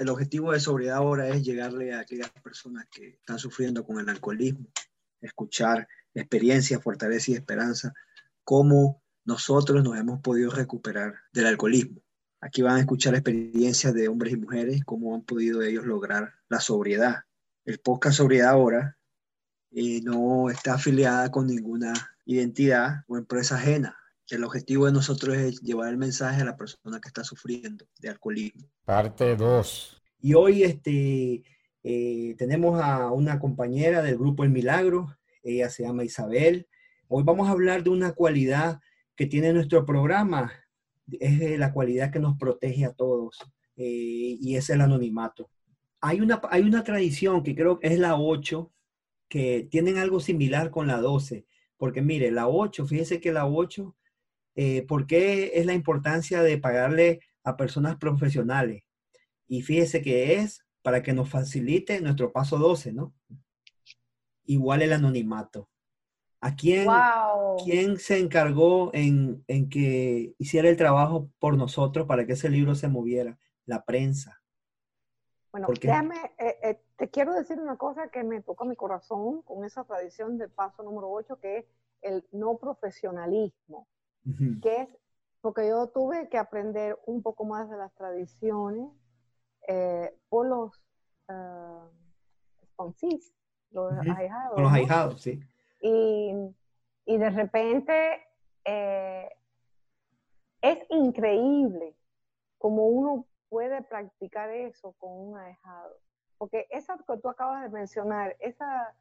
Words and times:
el 0.00 0.08
objetivo 0.08 0.52
de 0.52 0.60
sobriedad 0.60 0.96
ahora 0.96 1.28
es 1.28 1.44
llegarle 1.44 1.92
a 1.92 2.00
aquellas 2.00 2.30
personas 2.42 2.86
que 2.90 3.08
están 3.08 3.38
sufriendo 3.38 3.84
con 3.84 4.00
el 4.00 4.08
alcoholismo, 4.08 4.66
escuchar 5.20 5.86
experiencias, 6.14 6.82
fortaleza 6.82 7.32
y 7.32 7.34
esperanza, 7.34 7.92
cómo 8.42 9.02
nosotros 9.26 9.84
nos 9.84 9.98
hemos 9.98 10.22
podido 10.22 10.52
recuperar 10.52 11.16
del 11.34 11.44
alcoholismo. 11.44 12.00
Aquí 12.40 12.62
van 12.62 12.76
a 12.76 12.80
escuchar 12.80 13.14
experiencias 13.14 13.92
de 13.92 14.08
hombres 14.08 14.32
y 14.32 14.38
mujeres, 14.38 14.82
cómo 14.86 15.14
han 15.14 15.20
podido 15.20 15.60
ellos 15.60 15.84
lograr 15.84 16.32
la 16.48 16.60
sobriedad. 16.60 17.24
El 17.66 17.78
podcast 17.80 18.16
Sobriedad 18.16 18.52
ahora 18.52 18.96
eh, 19.70 20.00
no 20.00 20.48
está 20.48 20.74
afiliada 20.74 21.30
con 21.30 21.46
ninguna 21.46 21.92
identidad 22.24 23.04
o 23.06 23.18
empresa 23.18 23.56
ajena. 23.56 23.99
El 24.30 24.44
objetivo 24.44 24.86
de 24.86 24.92
nosotros 24.92 25.36
es 25.36 25.60
llevar 25.60 25.88
el 25.88 25.96
mensaje 25.96 26.42
a 26.42 26.44
la 26.44 26.56
persona 26.56 27.00
que 27.00 27.08
está 27.08 27.24
sufriendo 27.24 27.84
de 27.98 28.10
alcoholismo. 28.10 28.68
Parte 28.84 29.34
2. 29.34 30.02
Y 30.20 30.34
hoy 30.34 30.62
este, 30.62 31.42
eh, 31.82 32.34
tenemos 32.38 32.80
a 32.80 33.10
una 33.10 33.40
compañera 33.40 34.02
del 34.02 34.18
grupo 34.18 34.44
El 34.44 34.50
Milagro, 34.50 35.16
ella 35.42 35.68
se 35.68 35.82
llama 35.82 36.04
Isabel. 36.04 36.68
Hoy 37.08 37.24
vamos 37.24 37.48
a 37.48 37.52
hablar 37.52 37.82
de 37.82 37.90
una 37.90 38.12
cualidad 38.12 38.80
que 39.16 39.26
tiene 39.26 39.52
nuestro 39.52 39.84
programa, 39.84 40.52
es 41.18 41.58
la 41.58 41.72
cualidad 41.72 42.12
que 42.12 42.20
nos 42.20 42.38
protege 42.38 42.84
a 42.84 42.92
todos 42.92 43.36
eh, 43.76 44.36
y 44.40 44.54
es 44.54 44.70
el 44.70 44.80
anonimato. 44.80 45.50
Hay 46.00 46.20
una, 46.20 46.40
hay 46.50 46.62
una 46.62 46.84
tradición 46.84 47.42
que 47.42 47.56
creo 47.56 47.80
que 47.80 47.88
es 47.88 47.98
la 47.98 48.16
8, 48.16 48.72
que 49.28 49.66
tienen 49.70 49.98
algo 49.98 50.20
similar 50.20 50.70
con 50.70 50.86
la 50.86 51.00
12, 51.00 51.46
porque 51.76 52.00
mire, 52.00 52.30
la 52.30 52.46
8, 52.46 52.86
fíjese 52.86 53.20
que 53.20 53.32
la 53.32 53.46
8, 53.46 53.96
eh, 54.62 54.82
¿por 54.82 55.06
qué 55.06 55.52
es 55.54 55.64
la 55.64 55.72
importancia 55.72 56.42
de 56.42 56.58
pagarle 56.58 57.20
a 57.44 57.56
personas 57.56 57.96
profesionales? 57.96 58.82
Y 59.48 59.62
fíjese 59.62 60.02
que 60.02 60.34
es 60.34 60.66
para 60.82 61.02
que 61.02 61.14
nos 61.14 61.30
facilite 61.30 61.98
nuestro 62.02 62.30
paso 62.30 62.58
12, 62.58 62.92
¿no? 62.92 63.14
Igual 64.44 64.82
el 64.82 64.92
anonimato. 64.92 65.70
¿A 66.42 66.56
quién, 66.56 66.86
quién 67.64 67.96
se 67.96 68.18
encargó 68.18 68.90
en, 68.92 69.42
que 69.70 70.34
hiciera 70.36 70.68
el 70.68 70.76
trabajo 70.76 71.30
por 71.38 71.56
nosotros 71.56 72.06
para 72.06 72.26
que 72.26 72.34
ese 72.34 72.50
libro 72.50 72.74
se 72.74 72.88
moviera? 72.88 73.38
La 73.64 73.86
prensa. 73.86 74.42
Bueno, 75.52 75.68
déjame, 75.68 76.16
eh, 76.36 76.58
eh, 76.62 76.80
te 76.96 77.08
quiero 77.08 77.32
decir 77.32 77.58
una 77.58 77.78
cosa 77.78 78.10
que 78.10 78.22
me 78.24 78.42
toca 78.42 78.66
mi 78.66 78.76
corazón 78.76 79.40
con 79.40 79.64
esa 79.64 79.84
tradición 79.84 80.36
del 80.36 80.50
paso 80.50 80.82
número 80.82 81.10
8, 81.10 81.38
que 81.40 81.58
es 81.60 81.64
el 82.02 82.26
no 82.30 82.58
profesionalismo, 82.58 83.88
que 84.62 84.82
es 84.82 84.88
porque 85.40 85.68
yo 85.68 85.88
tuve 85.88 86.28
que 86.28 86.38
aprender 86.38 86.98
un 87.06 87.22
poco 87.22 87.44
más 87.44 87.70
de 87.70 87.76
las 87.76 87.94
tradiciones 87.94 88.90
eh, 89.66 90.14
por 90.28 90.46
los 90.46 90.82
uh, 91.28 91.88
los 93.70 93.92
ahijados. 94.16 94.60
Los 94.60 94.72
ahijados, 94.72 95.22
sí. 95.22 95.40
Y, 95.80 96.32
de 97.06 97.30
repente 97.30 98.22
eh, 98.64 99.28
es 100.62 100.78
increíble 100.90 101.96
como 102.58 102.86
uno 102.86 103.26
puede 103.48 103.82
practicar 103.82 104.50
eso 104.50 104.94
con 104.98 105.10
un 105.12 105.38
ahijado. 105.38 105.96
Porque 106.38 106.66
esa 106.70 106.96
que 106.96 107.18
tú 107.18 107.28
acabas 107.28 107.62
de 107.62 107.68
mencionar, 107.68 108.36
esa, 108.40 108.94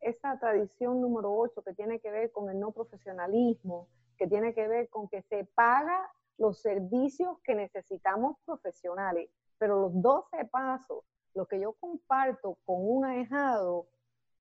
esa 0.00 0.38
tradición 0.38 1.00
número 1.00 1.32
8 1.32 1.62
que 1.62 1.74
tiene 1.74 2.00
que 2.00 2.10
ver 2.10 2.32
con 2.32 2.48
el 2.50 2.58
no 2.58 2.72
profesionalismo, 2.72 3.88
que 4.22 4.28
tiene 4.28 4.54
que 4.54 4.68
ver 4.68 4.88
con 4.88 5.08
que 5.08 5.20
se 5.22 5.44
paga 5.56 6.08
los 6.38 6.62
servicios 6.62 7.40
que 7.42 7.56
necesitamos 7.56 8.36
profesionales, 8.44 9.28
pero 9.58 9.80
los 9.80 10.00
12 10.00 10.44
pasos, 10.44 11.02
lo 11.34 11.46
que 11.46 11.58
yo 11.58 11.72
comparto 11.72 12.56
con 12.64 12.76
un 12.78 13.04
ahijado, 13.04 13.88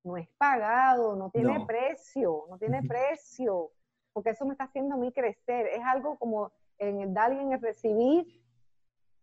no 0.04 0.18
es 0.18 0.30
pagado, 0.38 1.16
no 1.16 1.32
tiene 1.32 1.66
precio, 1.66 2.46
no 2.48 2.60
tiene 2.60 2.84
precio, 2.84 3.72
porque 4.14 4.30
eso 4.30 4.46
me 4.46 4.52
está 4.52 4.66
haciendo 4.66 4.94
a 4.94 4.98
mí 5.00 5.12
crecer. 5.12 5.66
Es 5.66 5.84
algo 5.84 6.16
como 6.20 6.52
en 6.78 7.02
el 7.02 7.12
dar 7.12 7.34
y 7.34 7.40
en 7.40 7.54
el 7.54 7.60
recibir, 7.60 8.28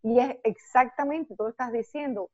y 0.03 0.19
es 0.19 0.39
exactamente, 0.43 1.37
tú 1.37 1.43
lo 1.43 1.49
estás 1.51 1.71
diciendo, 1.71 2.31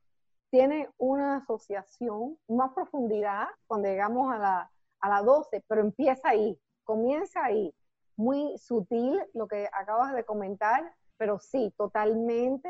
tiene 0.49 0.89
una 0.97 1.37
asociación, 1.37 2.39
más 2.47 2.71
profundidad 2.73 3.49
cuando 3.67 3.87
llegamos 3.87 4.33
a 4.33 4.39
la, 4.39 4.71
a 4.99 5.09
la 5.09 5.21
12, 5.21 5.63
pero 5.67 5.81
empieza 5.81 6.29
ahí, 6.29 6.59
comienza 6.83 7.45
ahí. 7.45 7.71
Muy 8.17 8.57
sutil 8.57 9.19
lo 9.33 9.47
que 9.47 9.67
acabas 9.71 10.13
de 10.13 10.23
comentar, 10.23 10.93
pero 11.17 11.39
sí, 11.39 11.73
totalmente 11.77 12.69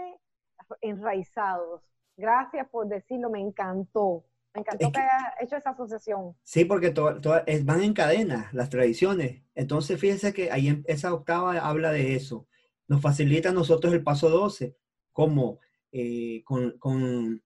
enraizados. 0.81 1.81
Gracias 2.17 2.67
por 2.69 2.87
decirlo, 2.87 3.29
me 3.29 3.39
encantó. 3.39 4.25
Me 4.53 4.61
encantó 4.61 4.91
que, 4.91 4.99
haya 4.99 5.33
hecho 5.41 5.57
esa 5.57 5.71
asociación. 5.71 6.35
Sí, 6.43 6.63
porque 6.63 6.93
van 7.63 7.83
en 7.83 7.93
cadena 7.93 8.49
las 8.53 8.69
tradiciones. 8.69 9.43
Entonces, 9.53 9.99
fíjense 9.99 10.33
que 10.33 10.49
ahí 10.51 10.69
en 10.69 10.83
esa 10.87 11.13
octava 11.13 11.59
habla 11.59 11.91
de 11.91 12.15
eso. 12.15 12.47
Nos 12.87 13.01
facilita 13.01 13.49
a 13.49 13.53
nosotros 13.53 13.93
el 13.93 14.03
paso 14.03 14.29
12, 14.29 14.77
como 15.11 15.59
eh, 15.91 16.41
con, 16.45 16.77
con, 16.79 17.43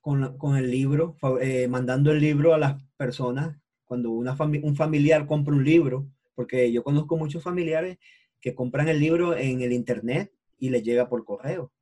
con, 0.00 0.56
el 0.56 0.70
libro, 0.70 1.16
eh, 1.40 1.68
mandando 1.68 2.10
el 2.10 2.20
libro 2.20 2.54
a 2.54 2.58
las 2.58 2.82
personas. 2.96 3.56
Cuando 3.84 4.10
una 4.10 4.36
un 4.40 4.74
familiar 4.74 5.26
compra 5.26 5.54
un 5.54 5.64
libro, 5.64 6.08
porque 6.36 6.70
yo 6.70 6.84
conozco 6.84 7.16
muchos 7.16 7.42
familiares 7.42 7.98
que 8.40 8.54
compran 8.54 8.88
el 8.88 9.00
libro 9.00 9.36
en 9.36 9.62
el 9.62 9.72
internet 9.72 10.32
y 10.58 10.70
les 10.70 10.84
llega 10.84 11.08
por 11.08 11.24
correo. 11.24 11.72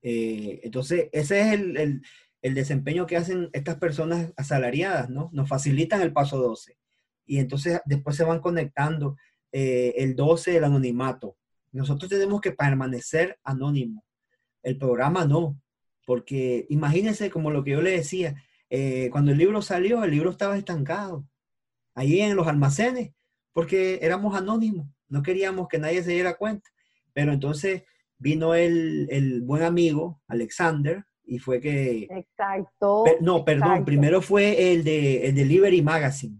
Eh, 0.00 0.60
entonces, 0.62 1.10
ese 1.12 1.40
es 1.40 1.52
el, 1.52 2.02
el 2.40 2.54
desempeño 2.54 3.06
que 3.06 3.16
hacen 3.16 3.50
estas 3.52 3.76
personas 3.76 4.32
asalariadas, 4.36 5.10
¿no? 5.10 5.30
Nos 5.32 5.48
facilitan 5.48 6.00
el 6.00 6.12
paso 6.12 6.38
12. 6.38 6.78
Y 7.26 7.38
entonces 7.38 7.80
después 7.84 8.16
se 8.16 8.24
van 8.24 8.40
conectando 8.40 9.16
eh, 9.50 9.94
el 9.96 10.14
12, 10.14 10.56
el 10.56 10.64
anonimato. 10.64 11.36
Nosotros 11.72 12.08
tenemos 12.08 12.40
que 12.40 12.52
permanecer 12.52 13.38
anónimos. 13.42 14.04
El 14.62 14.78
programa 14.78 15.24
no, 15.24 15.60
porque 16.04 16.66
imagínense 16.68 17.30
como 17.30 17.50
lo 17.50 17.64
que 17.64 17.72
yo 17.72 17.82
le 17.82 17.90
decía, 17.90 18.40
eh, 18.70 19.08
cuando 19.10 19.32
el 19.32 19.38
libro 19.38 19.60
salió, 19.60 20.04
el 20.04 20.10
libro 20.12 20.30
estaba 20.30 20.56
estancado, 20.56 21.26
ahí 21.94 22.20
en 22.20 22.36
los 22.36 22.46
almacenes, 22.46 23.12
porque 23.56 24.00
éramos 24.02 24.36
anónimos, 24.36 24.86
no 25.08 25.22
queríamos 25.22 25.66
que 25.68 25.78
nadie 25.78 26.02
se 26.02 26.10
diera 26.10 26.36
cuenta. 26.36 26.68
Pero 27.14 27.32
entonces 27.32 27.84
vino 28.18 28.54
el, 28.54 29.08
el 29.10 29.40
buen 29.40 29.62
amigo, 29.62 30.20
Alexander, 30.28 31.06
y 31.24 31.38
fue 31.38 31.58
que... 31.58 32.06
Exacto. 32.10 33.04
no, 33.22 33.46
perdón, 33.46 33.86
primero 33.86 34.20
fue 34.20 34.74
el 34.74 34.84
de 34.84 35.26
el 35.26 35.34
Delivery 35.34 35.80
Magazine, 35.80 36.38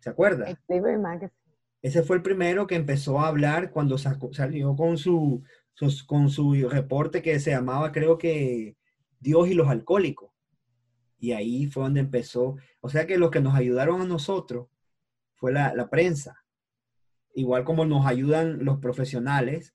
¿se 0.00 0.10
acuerda? 0.10 0.58
Delivery 0.68 0.98
Magazine. 0.98 1.32
Ese 1.80 2.02
fue 2.02 2.16
el 2.16 2.22
primero 2.22 2.66
que 2.66 2.74
empezó 2.74 3.18
a 3.18 3.28
hablar 3.28 3.70
cuando 3.70 3.96
salió 3.96 4.76
con 4.76 4.98
su, 4.98 5.42
con 6.06 6.28
su 6.28 6.68
reporte 6.68 7.22
que 7.22 7.40
se 7.40 7.52
llamaba, 7.52 7.92
creo 7.92 8.18
que, 8.18 8.76
Dios 9.20 9.48
y 9.48 9.54
los 9.54 9.68
alcohólicos. 9.68 10.32
Y 11.18 11.32
ahí 11.32 11.66
fue 11.66 11.84
donde 11.84 12.00
empezó. 12.00 12.56
O 12.82 12.90
sea 12.90 13.06
que 13.06 13.16
los 13.16 13.30
que 13.30 13.40
nos 13.40 13.54
ayudaron 13.54 14.02
a 14.02 14.04
nosotros 14.04 14.68
fue 15.34 15.50
la, 15.50 15.74
la 15.74 15.88
prensa. 15.88 16.44
Igual 17.38 17.64
como 17.64 17.84
nos 17.84 18.04
ayudan 18.04 18.64
los 18.64 18.78
profesionales, 18.78 19.74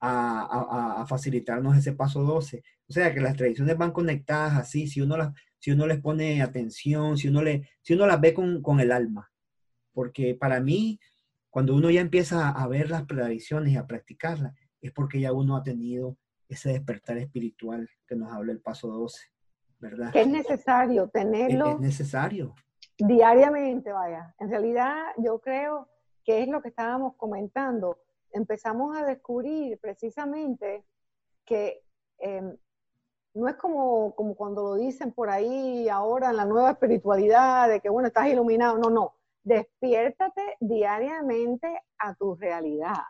a, 0.00 1.04
facilitarnos 1.08 1.76
ese 1.76 1.92
paso 1.92 2.22
12. 2.22 2.62
O 2.88 2.92
sea, 2.92 3.14
que 3.14 3.20
las 3.20 3.36
tradiciones 3.36 3.76
van 3.76 3.92
conectadas 3.92 4.54
así, 4.54 4.86
si 4.88 5.00
uno, 5.00 5.16
las, 5.16 5.32
si 5.58 5.70
uno 5.70 5.86
les 5.86 6.00
pone 6.00 6.42
atención, 6.42 7.16
si 7.16 7.28
uno, 7.28 7.42
le, 7.42 7.68
si 7.82 7.94
uno 7.94 8.06
las 8.06 8.20
ve 8.20 8.34
con, 8.34 8.80
el 8.80 8.92
alma. 8.92 9.30
Porque 9.92 10.34
para 10.34 10.60
mí, 10.60 10.98
cuando 11.50 11.74
uno 11.76 11.88
ya 11.88 12.00
empieza 12.00 12.50
a 12.50 12.66
ver 12.66 12.90
las 12.90 13.06
tradiciones 13.06 13.72
y 13.72 13.76
a 13.76 13.86
practicarlas, 13.86 14.54
es 14.80 14.92
porque 14.92 15.20
ya 15.20 15.32
uno 15.32 15.56
ha 15.56 15.62
tenido 15.62 16.16
ese 16.48 16.70
despertar 16.70 17.18
espiritual 17.18 17.88
que 18.06 18.16
nos 18.16 18.32
habla 18.32 18.52
el 18.52 18.60
paso 18.60 18.88
12, 18.88 19.20
¿verdad? 19.78 20.12
Que 20.12 20.22
es 20.22 20.28
necesario 20.28 21.08
tenerlo. 21.08 21.74
es 21.74 21.80
necesario. 21.80 22.54
Diariamente, 22.96 23.92
vaya. 23.92 24.34
En 24.40 24.50
realidad, 24.50 24.96
yo 25.18 25.38
creo 25.40 25.88
que 26.28 26.42
es 26.42 26.48
lo 26.48 26.60
que 26.60 26.68
estábamos 26.68 27.14
comentando 27.16 28.00
empezamos 28.32 28.94
a 28.94 29.02
descubrir 29.02 29.78
precisamente 29.80 30.84
que 31.46 31.82
em, 32.18 32.54
no 33.32 33.48
es 33.48 33.56
como, 33.56 34.14
como 34.14 34.34
cuando 34.34 34.62
lo 34.62 34.74
dicen 34.74 35.12
por 35.12 35.30
ahí 35.30 35.88
ahora 35.88 36.28
en 36.28 36.36
la 36.36 36.44
nueva 36.44 36.72
espiritualidad, 36.72 37.70
de 37.70 37.80
que 37.80 37.88
bueno, 37.88 38.08
estás 38.08 38.26
iluminado, 38.26 38.76
no, 38.76 38.90
no, 38.90 39.14
despiértate 39.42 40.58
diariamente 40.60 41.80
a 41.96 42.14
tu 42.14 42.34
realidad. 42.34 43.04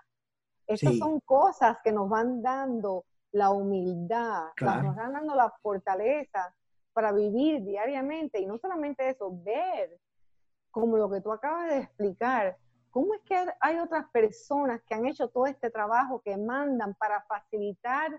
Estas 0.68 0.96
son 0.98 1.18
cosas 1.18 1.78
que 1.82 1.90
nos 1.90 2.08
van 2.08 2.40
dando 2.40 3.04
la 3.32 3.50
humildad, 3.50 4.50
nos 4.60 4.94
van 4.94 5.12
dando 5.12 5.34
la 5.34 5.50
fortaleza 5.60 6.54
para 6.92 7.10
vivir 7.10 7.64
diariamente 7.64 8.40
y 8.40 8.46
no 8.46 8.58
solamente 8.58 9.08
eso, 9.08 9.36
ver 9.42 9.98
como 10.70 10.96
lo 10.96 11.10
que 11.10 11.20
tú 11.20 11.32
acabas 11.32 11.68
de 11.70 11.78
explicar, 11.78 12.56
¿Cómo 12.98 13.14
es 13.14 13.20
que 13.20 13.36
hay 13.60 13.78
otras 13.78 14.10
personas 14.10 14.82
que 14.82 14.92
han 14.92 15.06
hecho 15.06 15.28
todo 15.28 15.46
este 15.46 15.70
trabajo, 15.70 16.20
que 16.20 16.36
mandan 16.36 16.96
para 16.96 17.22
facilitar 17.26 18.10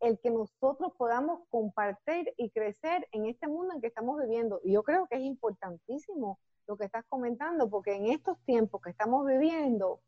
el 0.00 0.18
que 0.18 0.30
nosotros 0.30 0.92
podamos 0.98 1.48
compartir 1.48 2.34
y 2.36 2.50
crecer 2.50 3.08
en 3.12 3.24
este 3.24 3.48
mundo 3.48 3.72
en 3.72 3.80
que 3.80 3.86
estamos 3.86 4.20
viviendo. 4.20 4.60
Y 4.62 4.72
yo 4.72 4.82
creo 4.82 5.06
que 5.06 5.16
es 5.16 5.22
importantísimo 5.22 6.38
lo 6.66 6.76
que 6.76 6.84
estás 6.84 7.06
comentando, 7.08 7.70
porque 7.70 7.94
en 7.94 8.08
estos 8.08 8.38
tiempos 8.44 8.82
que 8.82 8.90
estamos 8.90 9.26
viviendo, 9.26 10.02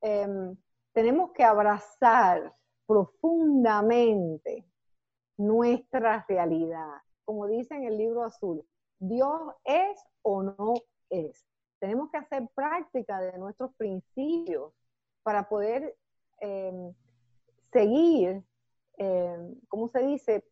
em, 0.00 0.56
tenemos 0.94 1.32
que 1.32 1.44
abrazar 1.44 2.54
profundamente 2.86 4.66
nuestra 5.36 6.24
realidad. 6.26 7.02
Como 7.26 7.46
dice 7.46 7.74
en 7.74 7.84
el 7.84 7.98
libro 7.98 8.24
azul, 8.24 8.66
Dios 8.98 9.52
es 9.66 10.02
o 10.22 10.42
no 10.42 10.72
es. 11.10 11.44
Tenemos 11.78 12.10
que 12.10 12.18
hacer 12.18 12.48
práctica 12.54 13.20
de 13.20 13.38
nuestros 13.38 13.74
principios 13.76 14.72
para 15.22 15.48
poder 15.48 15.96
em, 16.40 16.94
seguir, 17.72 18.42
eh, 18.98 19.54
¿cómo 19.68 19.88
se 19.88 20.00
dice? 20.00 20.44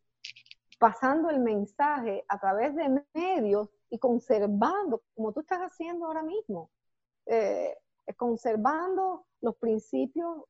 Pasando 0.78 1.30
el 1.30 1.40
mensaje 1.40 2.24
a 2.28 2.38
través 2.38 2.74
de 2.74 3.04
medios 3.14 3.68
y 3.90 3.98
conservando, 3.98 5.02
como 5.14 5.32
tú 5.32 5.40
estás 5.40 5.60
haciendo 5.60 6.06
ahora 6.06 6.22
mismo, 6.22 6.70
eh, 7.26 7.76
conservando 8.16 9.26
los 9.40 9.56
principios 9.56 10.44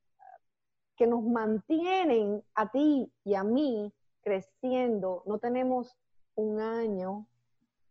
que 0.97 1.07
nos 1.07 1.23
mantienen 1.23 2.43
a 2.55 2.71
ti 2.71 3.11
y 3.23 3.35
a 3.35 3.43
mí 3.43 3.93
creciendo. 4.21 5.23
No 5.25 5.39
tenemos 5.39 5.95
un 6.35 6.59
año, 6.59 7.27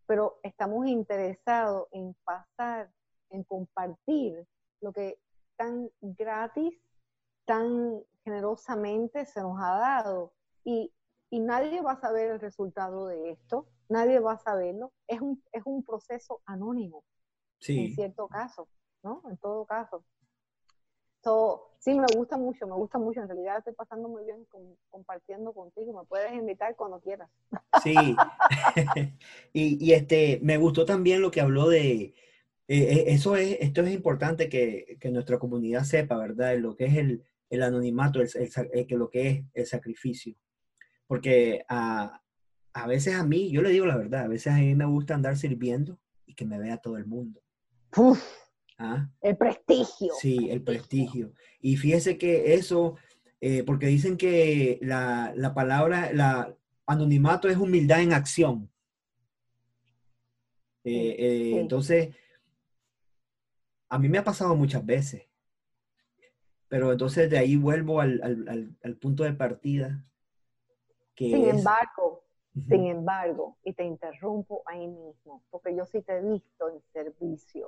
pero 0.07 0.39
estamos 0.43 0.87
interesados 0.87 1.87
en 1.91 2.15
pasar, 2.23 2.91
en 3.29 3.43
compartir 3.43 4.45
lo 4.81 4.93
que 4.93 5.19
tan 5.57 5.89
gratis, 6.01 6.73
tan 7.45 8.01
generosamente 8.23 9.25
se 9.25 9.41
nos 9.41 9.59
ha 9.59 9.77
dado. 9.77 10.33
Y, 10.63 10.91
nadie 11.31 11.81
va 11.81 11.93
a 11.93 11.99
saber 11.99 12.31
el 12.31 12.39
resultado 12.39 13.07
de 13.07 13.31
esto, 13.31 13.67
nadie 13.89 14.19
va 14.19 14.33
a 14.33 14.37
saberlo. 14.37 14.93
Es 15.05 15.19
un, 15.19 15.43
es 15.51 15.63
un 15.65 15.83
proceso 15.83 16.41
anónimo, 16.45 17.03
en 17.67 17.93
cierto 17.93 18.29
caso, 18.29 18.69
¿no? 19.03 19.21
En 19.29 19.35
todo 19.37 19.65
caso. 19.65 20.05
Sí, 21.79 21.99
me 21.99 22.07
gusta 22.15 22.37
mucho, 22.37 22.67
me 22.67 22.75
gusta 22.75 22.97
mucho. 22.97 23.21
En 23.21 23.27
realidad 23.27 23.57
estoy 23.59 23.73
pasando 23.73 24.09
muy 24.09 24.23
bien 24.25 24.45
compartiendo 24.89 25.53
contigo. 25.53 25.99
Me 25.99 26.07
puedes 26.07 26.33
invitar 26.33 26.75
cuando 26.75 26.99
quieras. 26.99 27.29
Sí. 27.83 27.95
y, 29.53 29.85
y, 29.85 29.93
este, 29.93 30.39
me 30.41 30.57
gustó 30.57 30.85
también 30.85 31.21
lo 31.21 31.31
que 31.31 31.41
habló 31.41 31.69
de, 31.69 32.13
eh, 32.67 32.77
eh, 32.79 33.03
eso 33.07 33.35
es, 33.35 33.57
esto 33.61 33.81
es 33.83 33.93
importante 33.93 34.49
que, 34.49 34.97
que, 34.99 35.11
nuestra 35.11 35.37
comunidad 35.37 35.83
sepa, 35.83 36.17
¿verdad? 36.17 36.57
Lo 36.57 36.75
que 36.75 36.85
es 36.85 36.95
el, 36.95 37.23
el 37.49 37.61
anonimato, 37.61 38.21
el, 38.21 38.29
el, 38.73 38.87
que 38.87 38.95
lo 38.95 39.09
que 39.09 39.29
es 39.29 39.45
el 39.53 39.65
sacrificio. 39.67 40.35
Porque 41.05 41.63
a, 41.69 42.21
a, 42.73 42.87
veces 42.87 43.13
a 43.15 43.23
mí, 43.23 43.51
yo 43.51 43.61
le 43.61 43.69
digo 43.69 43.85
la 43.85 43.97
verdad, 43.97 44.23
a 44.23 44.27
veces 44.27 44.53
a 44.53 44.57
mí 44.57 44.73
me 44.73 44.85
gusta 44.85 45.13
andar 45.13 45.37
sirviendo 45.37 45.99
y 46.25 46.33
que 46.33 46.45
me 46.45 46.57
vea 46.57 46.77
todo 46.77 46.97
el 46.97 47.05
mundo. 47.05 47.41
¿Ah? 48.77 49.09
El 49.21 49.37
prestigio. 49.37 50.13
Sí, 50.19 50.49
el 50.49 50.61
prestigio. 50.61 51.31
Y 51.61 51.77
fíjese 51.77 52.17
que 52.17 52.53
eso, 52.55 52.95
eh, 53.39 53.63
porque 53.63 53.87
dicen 53.87 54.17
que 54.17 54.79
la, 54.81 55.33
la 55.35 55.53
palabra, 55.53 56.11
la 56.13 56.55
anonimato 56.85 57.47
es 57.49 57.57
humildad 57.57 58.01
en 58.01 58.13
acción. 58.13 58.69
Entonces, 60.85 62.15
a 63.89 63.97
mí 63.97 64.09
me 64.09 64.17
ha 64.17 64.23
pasado 64.23 64.55
muchas 64.55 64.85
veces, 64.85 65.23
pero 66.67 66.91
entonces 66.91 67.29
de 67.29 67.37
ahí 67.37 67.55
vuelvo 67.55 68.01
al, 68.01 68.77
punto 69.01 69.23
de 69.23 69.33
partida. 69.33 70.03
sin 71.15 71.49
embargo, 71.49 72.23
sin 72.53 72.85
embargo, 72.85 73.57
y 73.63 73.73
te 73.73 73.83
interrumpo 73.83 74.61
ahí 74.65 74.87
mismo, 74.87 75.43
porque 75.49 75.75
yo 75.75 75.85
sí 75.85 76.01
te 76.01 76.17
he 76.17 76.21
visto 76.21 76.69
en 76.69 76.81
servicio. 76.93 77.64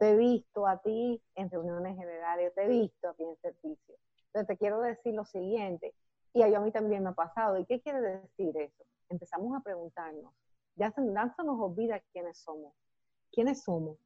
Te 0.00 0.12
he 0.12 0.16
visto 0.16 0.66
a 0.66 0.78
ti 0.78 1.22
en 1.34 1.50
reuniones 1.50 1.94
generales, 1.94 2.54
te 2.54 2.64
he 2.64 2.68
visto 2.68 3.10
a 3.10 3.12
ti 3.12 3.22
en 3.22 3.36
servicio. 3.36 3.96
Entonces 4.28 4.46
te 4.48 4.56
quiero 4.56 4.80
decir 4.80 5.12
lo 5.12 5.26
siguiente, 5.26 5.92
y 6.32 6.42
a, 6.42 6.58
mí 6.58 6.72
también 6.72 7.02
me 7.02 7.10
ha 7.10 7.12
pasado. 7.12 7.58
¿Y 7.58 7.66
qué 7.66 7.82
quiere 7.82 8.00
decir 8.00 8.56
eso? 8.56 8.82
Empezamos 9.10 9.54
a 9.54 9.60
preguntarnos, 9.60 10.32
ya 10.74 10.90
se, 10.90 11.02
se 11.02 11.44
nos 11.44 11.60
olvida 11.60 12.00
quiénes 12.12 12.38
somos. 12.38 12.72
¿Quiénes 13.30 13.62
somos? 13.62 13.98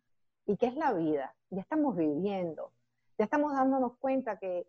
¿Y 0.47 0.57
qué 0.57 0.67
es 0.67 0.75
la 0.75 0.93
vida? 0.93 1.33
Ya 1.51 1.61
estamos 1.61 1.95
viviendo, 1.95 2.73
ya 3.17 3.27
estamos 3.27 3.53
dándonos 3.53 3.97
cuenta 3.99 4.37
que 4.37 4.67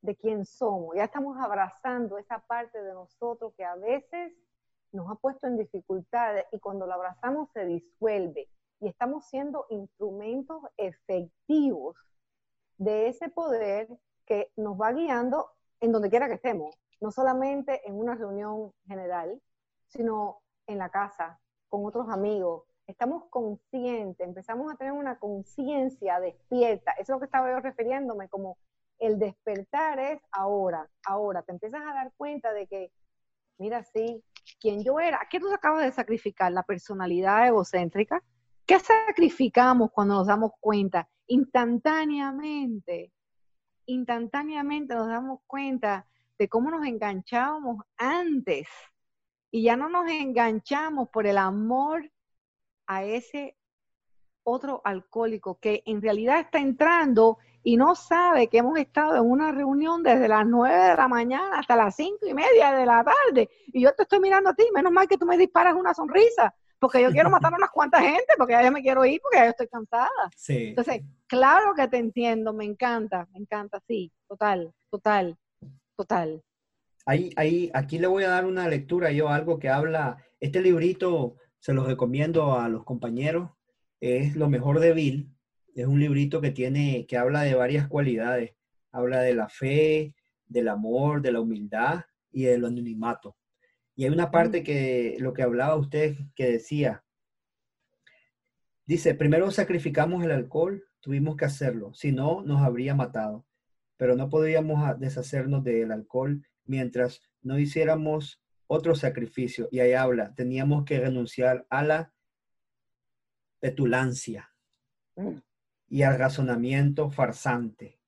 de 0.00 0.14
quién 0.14 0.44
somos, 0.44 0.94
ya 0.94 1.04
estamos 1.04 1.36
abrazando 1.40 2.18
esa 2.18 2.38
parte 2.38 2.80
de 2.80 2.94
nosotros 2.94 3.52
que 3.56 3.64
a 3.64 3.74
veces 3.74 4.32
nos 4.92 5.10
ha 5.10 5.16
puesto 5.16 5.48
en 5.48 5.56
dificultades 5.56 6.46
y 6.52 6.60
cuando 6.60 6.86
lo 6.86 6.94
abrazamos 6.94 7.50
se 7.50 7.64
disuelve 7.64 8.48
y 8.82 8.88
estamos 8.88 9.26
siendo 9.28 9.66
instrumentos 9.70 10.60
efectivos 10.76 11.96
de 12.78 13.08
ese 13.08 13.28
poder 13.28 13.88
que 14.26 14.50
nos 14.56 14.78
va 14.78 14.92
guiando 14.92 15.50
en 15.80 15.92
donde 15.92 16.10
quiera 16.10 16.26
que 16.26 16.34
estemos, 16.34 16.74
no 17.00 17.12
solamente 17.12 17.80
en 17.88 17.94
una 17.94 18.16
reunión 18.16 18.72
general, 18.88 19.40
sino 19.86 20.42
en 20.66 20.78
la 20.78 20.90
casa, 20.90 21.40
con 21.68 21.86
otros 21.86 22.08
amigos, 22.08 22.64
estamos 22.88 23.24
conscientes, 23.30 24.26
empezamos 24.26 24.72
a 24.72 24.76
tener 24.76 24.92
una 24.92 25.16
conciencia 25.18 26.18
despierta. 26.18 26.90
Eso 26.92 27.02
es 27.02 27.08
lo 27.10 27.18
que 27.20 27.26
estaba 27.26 27.50
yo 27.50 27.60
refiriéndome, 27.60 28.28
como 28.28 28.58
el 28.98 29.20
despertar 29.20 30.00
es 30.00 30.20
ahora, 30.32 30.90
ahora. 31.06 31.42
Te 31.42 31.52
empiezas 31.52 31.82
a 31.82 31.94
dar 31.94 32.12
cuenta 32.16 32.52
de 32.52 32.66
que, 32.66 32.90
mira, 33.58 33.84
sí, 33.84 34.24
quien 34.60 34.82
yo 34.82 34.98
era, 34.98 35.20
¿qué 35.30 35.38
tú 35.38 35.52
acabas 35.52 35.84
de 35.84 35.92
sacrificar? 35.92 36.50
La 36.50 36.64
personalidad 36.64 37.46
egocéntrica. 37.46 38.22
¿Qué 38.66 38.78
sacrificamos 38.78 39.90
cuando 39.90 40.14
nos 40.14 40.26
damos 40.26 40.52
cuenta? 40.60 41.08
Instantáneamente, 41.26 43.12
instantáneamente 43.86 44.94
nos 44.94 45.08
damos 45.08 45.40
cuenta 45.46 46.06
de 46.38 46.48
cómo 46.48 46.70
nos 46.70 46.86
enganchábamos 46.86 47.84
antes 47.96 48.68
y 49.50 49.64
ya 49.64 49.76
no 49.76 49.88
nos 49.88 50.08
enganchamos 50.10 51.08
por 51.10 51.26
el 51.26 51.38
amor 51.38 52.10
a 52.86 53.04
ese 53.04 53.56
otro 54.44 54.80
alcohólico 54.84 55.58
que 55.60 55.82
en 55.86 56.02
realidad 56.02 56.40
está 56.40 56.58
entrando 56.58 57.38
y 57.62 57.76
no 57.76 57.94
sabe 57.94 58.48
que 58.48 58.58
hemos 58.58 58.78
estado 58.78 59.16
en 59.16 59.30
una 59.30 59.52
reunión 59.52 60.02
desde 60.02 60.26
las 60.28 60.46
9 60.46 60.74
de 60.74 60.96
la 60.96 61.08
mañana 61.08 61.58
hasta 61.58 61.76
las 61.76 61.94
cinco 61.94 62.26
y 62.26 62.34
media 62.34 62.72
de 62.72 62.86
la 62.86 63.04
tarde. 63.04 63.50
Y 63.68 63.82
yo 63.82 63.94
te 63.94 64.02
estoy 64.02 64.18
mirando 64.18 64.50
a 64.50 64.54
ti, 64.54 64.64
menos 64.74 64.92
mal 64.92 65.06
que 65.06 65.18
tú 65.18 65.26
me 65.26 65.38
disparas 65.38 65.74
una 65.74 65.94
sonrisa, 65.94 66.54
porque 66.82 67.00
yo 67.00 67.12
quiero 67.12 67.30
matar 67.30 67.52
a 67.52 67.56
unas 67.58 67.70
cuantas 67.70 68.00
gente, 68.00 68.34
porque 68.36 68.54
ya 68.54 68.70
me 68.72 68.82
quiero 68.82 69.04
ir, 69.04 69.20
porque 69.22 69.38
ya 69.38 69.50
estoy 69.50 69.68
cansada. 69.68 70.10
Entonces, 70.48 71.02
claro 71.28 71.74
que 71.76 71.86
te 71.86 71.98
entiendo, 71.98 72.52
me 72.52 72.64
encanta, 72.64 73.28
me 73.32 73.38
encanta, 73.38 73.80
sí, 73.86 74.10
total, 74.26 74.74
total, 74.90 75.38
total. 75.96 76.42
Ahí, 77.06 77.30
ahí, 77.36 77.70
aquí 77.72 78.00
le 78.00 78.08
voy 78.08 78.24
a 78.24 78.30
dar 78.30 78.46
una 78.46 78.66
lectura 78.66 79.12
yo, 79.12 79.28
algo 79.28 79.60
que 79.60 79.68
habla, 79.68 80.16
este 80.40 80.60
librito 80.60 81.36
se 81.60 81.72
los 81.72 81.86
recomiendo 81.86 82.58
a 82.58 82.68
los 82.68 82.82
compañeros. 82.82 83.50
Es 84.00 84.34
Lo 84.34 84.48
mejor 84.48 84.80
de 84.80 84.92
Bill. 84.92 85.32
Es 85.76 85.86
un 85.86 86.00
librito 86.00 86.40
que 86.40 86.50
tiene, 86.50 87.06
que 87.06 87.16
habla 87.16 87.42
de 87.42 87.54
varias 87.54 87.86
cualidades. 87.86 88.56
Habla 88.90 89.20
de 89.20 89.34
la 89.34 89.48
fe, 89.48 90.16
del 90.46 90.68
amor, 90.68 91.22
de 91.22 91.30
la 91.30 91.40
humildad 91.40 92.00
y 92.32 92.42
del 92.42 92.64
anonimato. 92.64 93.36
Y 93.94 94.04
hay 94.04 94.10
una 94.10 94.30
parte 94.30 94.62
que 94.62 95.16
lo 95.20 95.32
que 95.32 95.42
hablaba 95.42 95.76
usted 95.76 96.16
que 96.34 96.50
decía, 96.50 97.04
dice, 98.86 99.14
primero 99.14 99.50
sacrificamos 99.50 100.24
el 100.24 100.30
alcohol, 100.30 100.84
tuvimos 101.00 101.36
que 101.36 101.44
hacerlo, 101.44 101.92
si 101.94 102.12
no 102.12 102.42
nos 102.42 102.62
habría 102.62 102.94
matado, 102.94 103.46
pero 103.96 104.16
no 104.16 104.28
podríamos 104.28 104.98
deshacernos 104.98 105.62
del 105.62 105.92
alcohol 105.92 106.46
mientras 106.64 107.20
no 107.42 107.58
hiciéramos 107.58 108.42
otro 108.66 108.94
sacrificio. 108.94 109.68
Y 109.70 109.80
ahí 109.80 109.92
habla, 109.92 110.34
teníamos 110.34 110.84
que 110.84 110.98
renunciar 110.98 111.66
a 111.68 111.82
la 111.82 112.12
petulancia 113.60 114.52
mm. 115.16 115.36
y 115.88 116.02
al 116.02 116.18
razonamiento 116.18 117.10
farsante. 117.10 118.00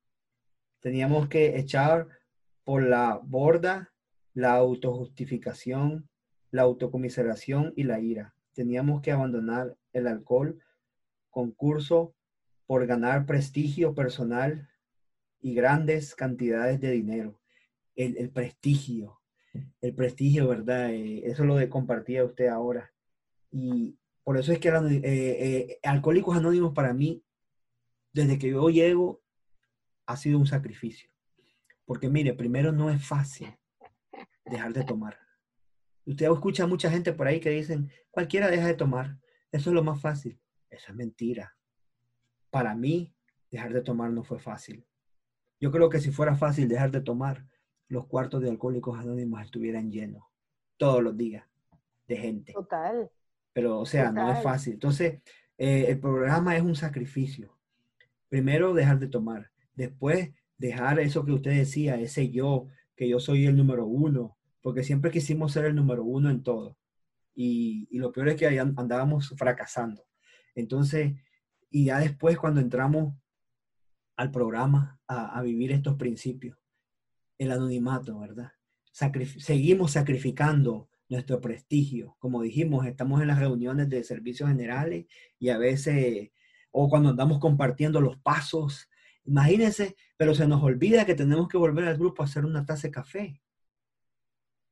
Teníamos 0.80 1.28
que 1.28 1.58
echar 1.58 2.08
por 2.64 2.82
la 2.82 3.20
borda 3.22 3.93
la 4.34 4.54
autojustificación, 4.54 6.08
la 6.50 6.62
autocomiseración 6.62 7.72
y 7.76 7.84
la 7.84 8.00
ira. 8.00 8.34
Teníamos 8.52 9.00
que 9.00 9.12
abandonar 9.12 9.76
el 9.92 10.06
alcohol, 10.06 10.60
concurso 11.30 12.14
por 12.66 12.86
ganar 12.86 13.26
prestigio 13.26 13.94
personal 13.94 14.68
y 15.40 15.54
grandes 15.54 16.14
cantidades 16.14 16.80
de 16.80 16.90
dinero. 16.90 17.40
El, 17.96 18.30
prestigio, 18.30 19.20
el 19.80 19.94
prestigio, 19.94 20.48
¿verdad? 20.48 20.90
Eh, 20.90 21.22
eso 21.26 21.44
lo 21.44 21.56
de 21.56 21.68
compartía 21.68 22.24
usted 22.24 22.48
ahora. 22.48 22.92
Y 23.52 23.96
por 24.24 24.36
eso 24.36 24.52
es 24.52 24.58
que 24.58 24.68
eh, 24.68 25.00
eh, 25.04 25.78
Alcohólicos 25.84 26.36
Anónimos 26.36 26.72
para 26.72 26.92
mí, 26.92 27.22
desde 28.12 28.38
que 28.38 28.50
yo 28.50 28.68
llego, 28.70 29.22
ha 30.06 30.16
sido 30.16 30.38
un 30.38 30.46
sacrificio. 30.46 31.08
Porque 31.84 32.08
mire, 32.08 32.32
primero 32.32 32.72
no 32.72 32.90
es 32.90 33.06
fácil. 33.06 33.54
Dejar 34.44 34.72
de 34.72 34.84
tomar. 34.84 35.18
Usted 36.06 36.30
escucha 36.30 36.64
a 36.64 36.66
mucha 36.66 36.90
gente 36.90 37.12
por 37.12 37.26
ahí 37.26 37.40
que 37.40 37.50
dicen, 37.50 37.90
cualquiera 38.10 38.50
deja 38.50 38.66
de 38.66 38.74
tomar, 38.74 39.18
eso 39.50 39.70
es 39.70 39.74
lo 39.74 39.82
más 39.82 40.00
fácil. 40.00 40.38
Eso 40.68 40.90
es 40.90 40.94
mentira. 40.96 41.56
Para 42.50 42.74
mí, 42.74 43.14
dejar 43.50 43.72
de 43.72 43.80
tomar 43.80 44.10
no 44.10 44.24
fue 44.24 44.38
fácil. 44.38 44.84
Yo 45.60 45.70
creo 45.70 45.88
que 45.88 46.00
si 46.00 46.10
fuera 46.10 46.34
fácil 46.34 46.68
dejar 46.68 46.90
de 46.90 47.00
tomar, 47.00 47.46
los 47.88 48.06
cuartos 48.06 48.42
de 48.42 48.50
alcohólicos 48.50 48.98
anónimos 48.98 49.42
estuvieran 49.42 49.90
llenos 49.90 50.24
todos 50.76 51.02
los 51.02 51.16
días 51.16 51.44
de 52.08 52.16
gente. 52.16 52.52
Total. 52.52 53.10
Pero, 53.52 53.78
o 53.78 53.86
sea, 53.86 54.10
no 54.10 54.32
es 54.32 54.42
fácil. 54.42 54.74
Entonces, 54.74 55.20
eh, 55.56 55.86
el 55.88 56.00
programa 56.00 56.56
es 56.56 56.62
un 56.62 56.74
sacrificio. 56.74 57.56
Primero, 58.28 58.74
dejar 58.74 58.98
de 58.98 59.06
tomar. 59.06 59.52
Después, 59.74 60.30
dejar 60.58 60.98
eso 60.98 61.24
que 61.24 61.32
usted 61.32 61.52
decía, 61.52 61.94
ese 62.00 62.30
yo, 62.30 62.68
que 62.96 63.08
yo 63.08 63.20
soy 63.20 63.46
el 63.46 63.56
número 63.56 63.86
uno, 63.86 64.36
porque 64.60 64.84
siempre 64.84 65.10
quisimos 65.10 65.52
ser 65.52 65.66
el 65.66 65.74
número 65.74 66.04
uno 66.04 66.30
en 66.30 66.42
todo. 66.42 66.78
Y, 67.34 67.88
y 67.90 67.98
lo 67.98 68.12
peor 68.12 68.28
es 68.28 68.36
que 68.36 68.58
andábamos 68.58 69.34
fracasando. 69.36 70.06
Entonces, 70.54 71.14
y 71.70 71.86
ya 71.86 71.98
después 71.98 72.38
cuando 72.38 72.60
entramos 72.60 73.14
al 74.16 74.30
programa 74.30 75.00
a, 75.08 75.38
a 75.38 75.42
vivir 75.42 75.72
estos 75.72 75.96
principios, 75.96 76.56
el 77.38 77.50
anonimato, 77.50 78.18
¿verdad? 78.20 78.52
seguimos 79.38 79.92
sacrificando 79.92 80.88
nuestro 81.08 81.40
prestigio. 81.40 82.16
Como 82.20 82.42
dijimos, 82.42 82.86
estamos 82.86 83.20
en 83.20 83.28
las 83.28 83.40
reuniones 83.40 83.88
de 83.88 84.04
servicios 84.04 84.48
generales 84.48 85.06
y 85.38 85.48
a 85.48 85.58
veces, 85.58 86.30
o 86.70 86.88
cuando 86.88 87.10
andamos 87.10 87.40
compartiendo 87.40 88.00
los 88.00 88.16
pasos, 88.18 88.88
imagínense, 89.24 89.96
pero 90.16 90.34
se 90.34 90.46
nos 90.46 90.62
olvida 90.62 91.06
que 91.06 91.14
tenemos 91.14 91.48
que 91.48 91.58
volver 91.58 91.86
al 91.86 91.98
grupo 91.98 92.22
a 92.22 92.26
hacer 92.26 92.44
una 92.44 92.64
taza 92.64 92.88
de 92.88 92.92
café. 92.92 93.42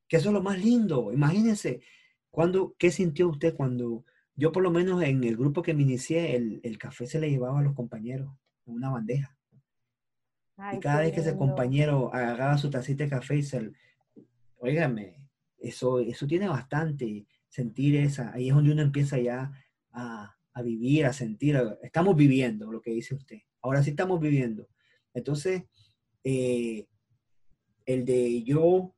Que 0.09 0.17
eso 0.17 0.29
es 0.29 0.35
lo 0.35 0.43
más 0.43 0.59
lindo. 0.59 1.13
Imagínense, 1.13 1.81
cuando, 2.31 2.75
¿qué 2.79 2.91
sintió 2.91 3.29
usted 3.29 3.55
cuando 3.55 4.05
yo 4.35 4.53
por 4.53 4.63
lo 4.63 4.71
menos 4.71 5.03
en 5.03 5.25
el 5.25 5.37
grupo 5.37 5.63
que 5.63 5.75
me 5.75 5.83
inicié, 5.83 6.37
el, 6.37 6.79
café 6.79 7.07
se 7.07 7.21
le 7.21 7.31
llevaba 7.31 7.61
a 7.61 7.63
los 7.63 7.75
compañeros 7.75 8.35
en 8.67 8.75
una 8.75 8.91
bandeja? 8.91 9.37
y 10.75 10.79
cada 10.79 11.01
vez 11.01 11.13
que 11.13 11.21
ese 11.21 11.37
compañero 11.37 12.15
agarraba 12.15 12.57
su 12.57 12.71
tacita 12.71 13.05
de 13.05 13.11
café 13.11 13.37
y 13.37 13.43
se, 13.43 13.73
oígame, 14.59 15.29
eso, 15.59 15.99
eso 15.99 16.27
tiene 16.27 16.49
bastante, 16.49 17.27
sentir 17.49 17.97
esa, 17.97 18.33
ahí 18.33 18.49
es 18.49 18.55
donde 18.55 18.73
uno 18.73 18.83
empieza 18.83 19.19
ya 19.19 19.53
a, 19.91 20.37
vivir, 20.63 21.07
a 21.07 21.13
sentir, 21.13 21.61
estamos 21.83 22.15
viviendo 22.17 22.71
lo 22.71 22.81
que 22.81 22.93
dice 22.93 23.15
usted, 23.15 23.39
ahora 23.63 23.83
sí 23.83 23.91
estamos 23.91 24.21
viviendo. 24.21 24.69
Entonces, 25.15 25.65
eh, 26.25 26.87
el 27.87 28.05
de 28.05 28.43
yo 28.43 28.95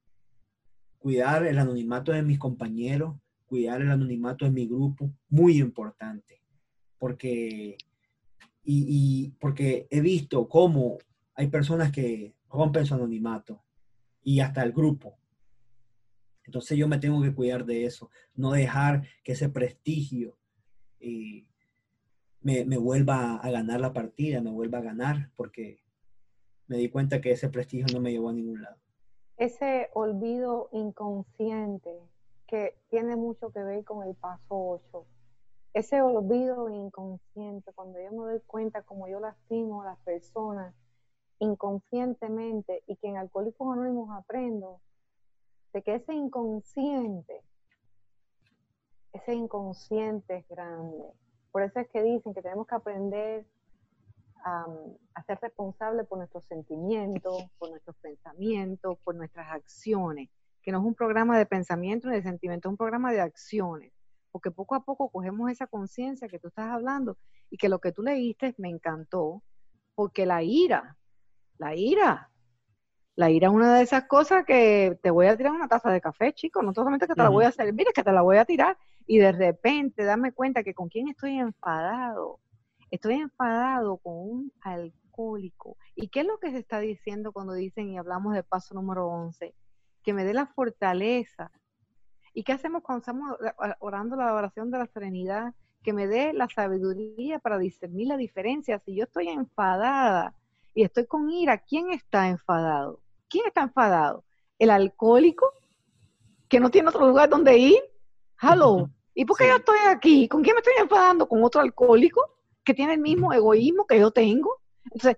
cuidar 0.99 1.47
el 1.47 1.59
anonimato 1.59 2.13
de 2.13 2.23
mis 2.23 2.39
compañeros, 2.39 3.17
cuidar 3.47 3.83
el 3.83 3.91
anonimato 3.91 4.45
de 4.45 4.51
mi 4.51 4.67
grupo, 4.67 5.13
muy 5.29 5.59
importante, 5.59 6.43
porque, 6.99 7.77
y, 8.65 9.29
porque 9.39 9.87
he 9.91 10.01
visto 10.01 10.49
cómo 10.49 10.99
hay 11.35 11.49
personas 11.49 11.93
que 11.93 12.35
rompen 12.49 12.87
su 12.87 12.95
anonimato 12.95 13.63
y 14.23 14.41
hasta 14.41 14.63
el 14.63 14.73
grupo. 14.73 15.19
Entonces 16.45 16.79
yo 16.79 16.89
me 16.89 16.99
tengo 16.99 17.23
que 17.23 17.35
cuidar 17.35 17.65
de 17.65 17.85
eso, 17.85 18.11
no 18.35 18.53
dejar 18.53 19.07
que 19.23 19.33
ese 19.33 19.49
prestigio 19.49 20.39
eh, 21.01 21.45
me, 22.45 22.77
vuelva 22.77 23.37
a 23.37 23.51
ganar 23.51 23.81
la 23.81 23.93
partida, 23.93 24.41
me 24.41 24.51
vuelva 24.51 24.79
a 24.79 24.83
ganar, 24.83 25.31
porque 25.35 25.79
me 26.67 26.77
di 26.77 26.91
cuenta 26.91 27.21
que 27.21 27.33
ese 27.33 27.49
prestigio 27.49 27.87
no 27.93 28.01
me 28.01 28.13
llevó 28.13 28.29
a 28.29 28.35
ningún 28.35 28.63
lado. 28.63 28.77
Ese 29.37 29.91
olvido 29.95 30.69
inconsciente 30.73 31.91
que 32.47 32.77
tiene 32.91 33.17
mucho 33.17 33.51
que 33.51 33.61
ver 33.65 33.83
con 33.85 34.07
el 34.07 34.15
paso 34.15 34.45
8. 34.51 35.07
Ese 35.73 36.03
olvido 36.03 36.69
inconsciente, 36.69 37.73
cuando 37.73 37.99
yo 38.01 38.13
me 38.13 38.33
doy 38.33 38.41
cuenta 38.47 38.83
como 38.83 39.09
yo 39.09 39.21
lastimo 39.21 39.83
a 39.83 39.87
las 39.87 39.99
personas 40.01 40.75
inconscientemente 41.41 42.85
y 42.87 42.97
que 42.97 43.09
en 43.09 43.17
Alcohólicos 43.17 43.73
Anónimos 43.73 44.09
aprendo 44.17 44.81
de 45.73 45.83
que 45.83 45.95
ese 45.97 46.15
inconsciente, 46.15 47.43
ese 49.13 49.35
inconsciente 49.35 50.37
es 50.37 50.49
grande. 50.49 51.13
Por 51.55 51.63
eso 51.63 51.79
es 51.79 51.89
que 51.89 52.03
dicen 52.03 52.35
que 52.35 52.43
tenemos 52.43 52.67
que 52.67 52.75
aprender 52.75 53.47
a, 54.45 54.67
ser 55.25 55.39
responsables 55.41 56.05
por 56.09 56.19
nuestros 56.19 56.45
sentimientos, 56.47 57.45
por 57.59 57.71
nuestros 57.71 57.95
pensamientos, 57.99 58.99
por 59.05 59.15
nuestras 59.15 59.49
acciones, 59.53 60.31
que 60.61 60.73
no 60.73 60.79
es 60.79 60.85
un 60.85 60.97
programa 60.97 61.39
de 61.39 61.47
pensamiento 61.47 62.09
ni 62.09 62.17
de 62.17 62.25
sentimiento, 62.25 62.67
es 62.67 62.73
un 62.73 62.77
programa 62.77 63.13
de 63.13 63.21
acciones, 63.21 63.93
porque 64.33 64.51
poco 64.51 64.75
a 64.75 64.85
poco 64.85 65.09
cogemos 65.11 65.49
esa 65.49 65.69
conciencia 65.69 66.27
que 66.27 66.41
tú 66.41 66.49
estás 66.49 66.73
hablando 66.73 67.19
y 67.51 67.57
que 67.57 67.69
lo 67.69 67.79
que 67.79 67.93
tú 67.93 68.03
leíste 68.03 68.57
me 68.59 68.69
encantó, 68.69 69.41
porque 69.95 70.27
la 70.27 70.43
ira, 70.43 70.97
la 71.59 71.77
ira, 71.77 72.33
la 73.15 73.31
ira 73.31 73.47
es 73.47 73.55
una 73.55 73.77
de 73.77 73.85
esas 73.85 74.09
cosas 74.09 74.45
que 74.45 74.99
te 75.01 75.13
voy 75.13 75.29
a 75.29 75.37
tirar 75.37 75.53
una 75.53 75.69
taza 75.69 75.93
de 75.93 76.01
café, 76.01 76.33
chico, 76.33 76.63
no 76.63 76.75
solamente 76.75 77.07
que 77.07 77.15
te 77.15 77.23
la 77.23 77.29
voy 77.29 77.45
a 77.45 77.53
servir, 77.53 77.87
es 77.87 77.95
que 77.95 78.03
te 78.03 78.11
la 78.11 78.23
voy 78.23 78.39
a 78.39 78.45
tirar 78.45 78.77
y 79.07 79.19
de 79.19 79.33
repente 79.33 80.05
dame 80.05 80.33
cuenta 80.33 80.63
que 80.63 80.75
con 80.75 80.89
quién 80.89 81.09
estoy 81.09 81.39
enfadado. 81.39 82.41
Estoy 82.91 83.15
enfadado 83.15 83.99
con 83.99 84.15
un 84.15 84.53
alcohólico. 84.61 85.77
¿Y 85.95 86.09
qué 86.09 86.21
es 86.21 86.27
lo 86.27 86.39
que 86.39 86.51
se 86.51 86.59
está 86.59 86.79
diciendo 86.79 87.33
cuando 87.33 87.53
dicen 87.53 87.91
y 87.91 87.99
hablamos 87.99 88.35
del 88.35 88.45
paso 88.45 88.75
número 88.75 89.09
11? 89.09 89.55
Que 90.03 90.13
me 90.13 90.25
dé 90.25 90.33
la 90.33 90.47
fortaleza. 90.47 91.51
¿Y 92.33 92.45
qué 92.45 92.53
hacemos 92.53 92.83
cuando 92.83 93.01
estamos 93.01 93.37
orando 93.81 94.17
la 94.17 94.35
oración 94.35 94.71
de 94.71 94.79
la 94.79 94.87
serenidad? 94.87 95.55
Que 95.83 95.93
me 95.93 96.07
dé 96.07 96.33
la 96.33 96.49
sabiduría 96.49 97.39
para 97.39 97.59
discernir 97.59 98.09
la 98.09 98.17
diferencia. 98.17 98.79
Si 98.79 98.95
yo 98.95 99.05
estoy 99.05 99.29
enfadada 99.29 100.35
y 100.73 100.83
estoy 100.83 101.07
con 101.07 101.31
ira, 101.31 101.59
¿quién 101.59 101.91
está 101.91 102.29
enfadado? 102.29 103.01
¿Quién 103.29 103.47
está 103.47 103.63
enfadado? 103.63 104.25
¿El 104.59 104.71
alcohólico? 104.71 105.53
¿Que 106.49 106.61
no 106.61 106.71
tiene 106.71 106.89
otro 106.89 107.07
lugar 107.07 107.29
donde 107.29 107.59
ir? 107.59 107.94
Hello. 108.45 108.91
¿Y 109.15 109.25
por 109.25 109.39
qué 109.39 109.49
yo 109.49 109.57
estoy 109.57 109.79
aquí? 109.89 110.29
¿Con 110.29 110.43
quién 110.43 110.55
me 110.55 110.59
estoy 110.59 110.75
enfadando? 110.79 111.27
¿Con 111.29 111.43
otro 111.45 111.61
alcohólico 111.61 112.21
que 112.65 112.75
tiene 112.75 112.95
el 112.95 113.01
mismo 113.01 113.33
egoísmo 113.33 113.87
que 113.87 113.99
yo 113.99 114.11
tengo? 114.11 114.61
Entonces, 114.85 115.17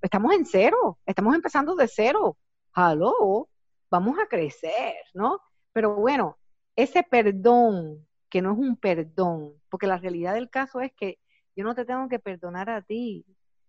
estamos 0.00 0.34
en 0.34 0.46
cero, 0.46 0.98
estamos 1.06 1.34
empezando 1.34 1.76
de 1.76 1.86
cero. 1.86 2.36
Hello, 2.74 3.48
vamos 3.90 4.18
a 4.18 4.26
crecer, 4.26 4.94
¿no? 5.14 5.40
Pero 5.72 5.94
bueno, 5.94 6.38
ese 6.74 7.02
perdón, 7.02 8.06
que 8.28 8.42
no 8.42 8.52
es 8.52 8.58
un 8.58 8.76
perdón, 8.76 9.52
porque 9.68 9.86
la 9.86 9.98
realidad 9.98 10.34
del 10.34 10.50
caso 10.50 10.80
es 10.80 10.92
que 10.94 11.18
yo 11.54 11.64
no 11.64 11.74
te 11.74 11.84
tengo 11.84 12.08
que 12.08 12.18
perdonar 12.18 12.70
a 12.70 12.82
ti, 12.82 13.24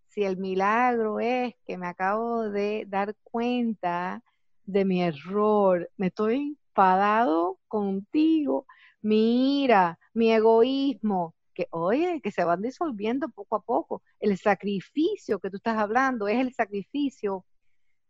si 0.08 0.24
el 0.24 0.38
milagro 0.38 1.20
es 1.20 1.54
que 1.66 1.78
me 1.78 1.88
acabo 1.88 2.50
de 2.50 2.86
dar 2.88 3.16
cuenta 3.24 4.24
de 4.66 4.84
mi 4.84 5.04
error, 5.04 5.90
me 5.98 6.08
estoy 6.08 6.58
enfadado 6.78 7.58
contigo, 7.68 8.68
mi 9.02 9.64
ira, 9.64 9.98
mi 10.14 10.32
egoísmo, 10.32 11.34
que 11.56 11.68
oye, 11.72 12.22
que 12.22 12.32
se 12.32 12.44
van 12.44 12.62
disolviendo 12.62 13.30
poco 13.30 13.56
a 13.56 13.62
poco. 13.62 14.04
El 14.20 14.38
sacrificio 14.38 15.40
que 15.40 15.50
tú 15.50 15.58
estás 15.58 15.78
hablando 15.78 16.28
es 16.28 16.40
el 16.40 16.54
sacrificio 16.54 17.46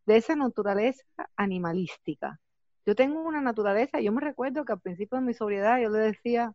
de 0.05 0.17
esa 0.17 0.35
naturaleza 0.35 1.01
animalística. 1.37 2.41
Yo 2.85 2.93
tengo 2.93 3.21
una 3.21 3.39
naturaleza, 3.39 4.01
yo 4.01 4.11
me 4.11 4.19
recuerdo 4.19 4.65
que 4.65 4.73
al 4.73 4.81
principio 4.81 5.17
de 5.17 5.25
mi 5.25 5.33
sobriedad 5.33 5.81
yo 5.81 5.89
le 5.89 5.99
decía 5.99 6.53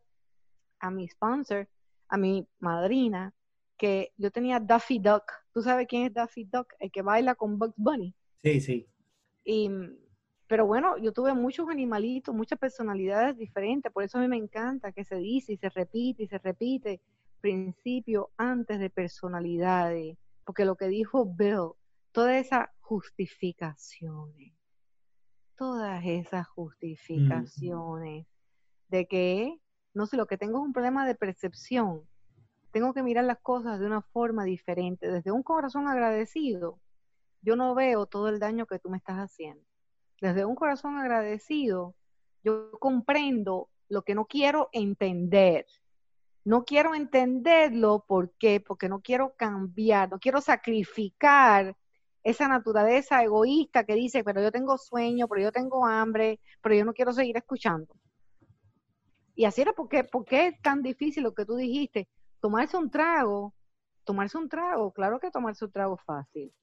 a 0.80 0.90
mi 0.90 1.08
sponsor, 1.08 1.66
a 2.08 2.18
mi 2.18 2.46
madrina, 2.58 3.32
que 3.78 4.12
yo 4.18 4.30
tenía 4.30 4.60
Duffy 4.60 4.98
Duck. 4.98 5.24
¿Tú 5.54 5.62
sabes 5.62 5.86
quién 5.88 6.04
es 6.04 6.12
Duffy 6.12 6.44
Duck? 6.44 6.74
El 6.78 6.90
que 6.90 7.00
baila 7.00 7.34
con 7.34 7.58
Bugs 7.58 7.74
Bunny. 7.76 8.14
Sí, 8.42 8.60
sí. 8.60 8.86
Y, 9.44 9.70
pero 10.52 10.66
bueno, 10.66 10.98
yo 10.98 11.14
tuve 11.14 11.32
muchos 11.32 11.70
animalitos, 11.70 12.34
muchas 12.34 12.58
personalidades 12.58 13.38
diferentes, 13.38 13.90
por 13.90 14.04
eso 14.04 14.18
a 14.18 14.20
mí 14.20 14.28
me 14.28 14.36
encanta 14.36 14.92
que 14.92 15.02
se 15.02 15.16
dice 15.16 15.54
y 15.54 15.56
se 15.56 15.70
repite 15.70 16.24
y 16.24 16.26
se 16.26 16.36
repite 16.36 17.00
principio 17.40 18.32
antes 18.36 18.78
de 18.78 18.90
personalidades, 18.90 20.18
porque 20.44 20.66
lo 20.66 20.76
que 20.76 20.88
dijo 20.88 21.24
Bill, 21.24 21.70
todas 22.12 22.36
esas 22.36 22.68
justificaciones, 22.82 24.52
todas 25.56 26.04
esas 26.04 26.46
justificaciones 26.48 28.26
de 28.88 29.06
que, 29.06 29.58
no 29.94 30.04
sé, 30.04 30.18
lo 30.18 30.26
que 30.26 30.36
tengo 30.36 30.58
es 30.58 30.66
un 30.66 30.74
problema 30.74 31.06
de 31.06 31.14
percepción, 31.14 32.06
tengo 32.72 32.92
que 32.92 33.02
mirar 33.02 33.24
las 33.24 33.38
cosas 33.38 33.80
de 33.80 33.86
una 33.86 34.02
forma 34.02 34.44
diferente, 34.44 35.10
desde 35.10 35.32
un 35.32 35.42
corazón 35.42 35.88
agradecido. 35.88 36.78
Yo 37.40 37.56
no 37.56 37.74
veo 37.74 38.04
todo 38.04 38.28
el 38.28 38.38
daño 38.38 38.66
que 38.66 38.78
tú 38.78 38.90
me 38.90 38.98
estás 38.98 39.16
haciendo. 39.16 39.71
Desde 40.22 40.44
un 40.44 40.54
corazón 40.54 40.98
agradecido, 40.98 41.96
yo 42.44 42.70
comprendo 42.78 43.70
lo 43.88 44.02
que 44.02 44.14
no 44.14 44.26
quiero 44.26 44.68
entender. 44.70 45.66
No 46.44 46.64
quiero 46.64 46.94
entenderlo, 46.94 48.04
¿por 48.06 48.30
qué? 48.38 48.60
Porque 48.60 48.88
no 48.88 49.00
quiero 49.00 49.34
cambiar, 49.34 50.08
no 50.12 50.20
quiero 50.20 50.40
sacrificar 50.40 51.76
esa 52.22 52.46
naturaleza 52.46 53.20
egoísta 53.24 53.82
que 53.82 53.96
dice, 53.96 54.22
pero 54.22 54.40
yo 54.40 54.52
tengo 54.52 54.78
sueño, 54.78 55.26
pero 55.26 55.42
yo 55.42 55.50
tengo 55.50 55.84
hambre, 55.84 56.38
pero 56.62 56.76
yo 56.76 56.84
no 56.84 56.94
quiero 56.94 57.12
seguir 57.12 57.36
escuchando. 57.36 57.92
Y 59.34 59.44
así 59.44 59.62
era, 59.62 59.72
porque 59.72 60.04
¿por 60.04 60.24
qué 60.24 60.46
es 60.46 60.62
tan 60.62 60.82
difícil 60.82 61.24
lo 61.24 61.34
que 61.34 61.44
tú 61.44 61.56
dijiste? 61.56 62.08
Tomarse 62.38 62.76
un 62.76 62.92
trago, 62.92 63.54
tomarse 64.04 64.38
un 64.38 64.48
trago, 64.48 64.92
claro 64.92 65.18
que 65.18 65.32
tomarse 65.32 65.64
un 65.64 65.72
trago 65.72 65.96
es 65.96 66.04
fácil, 66.04 66.54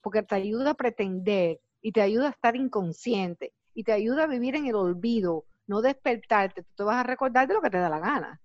porque 0.00 0.24
te 0.24 0.34
ayuda 0.34 0.70
a 0.70 0.74
pretender 0.74 1.60
y 1.86 1.92
te 1.92 2.02
ayuda 2.02 2.26
a 2.26 2.30
estar 2.30 2.56
inconsciente 2.56 3.52
y 3.72 3.84
te 3.84 3.92
ayuda 3.92 4.24
a 4.24 4.26
vivir 4.26 4.56
en 4.56 4.66
el 4.66 4.74
olvido, 4.74 5.44
no 5.68 5.82
despertarte, 5.82 6.64
tú 6.64 6.72
te 6.78 6.82
vas 6.82 6.96
a 6.96 7.04
recordar 7.04 7.46
de 7.46 7.54
lo 7.54 7.62
que 7.62 7.70
te 7.70 7.78
da 7.78 7.88
la 7.88 8.00
gana. 8.00 8.40